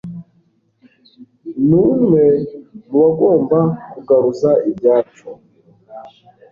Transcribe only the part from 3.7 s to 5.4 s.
kugaruza ibyacu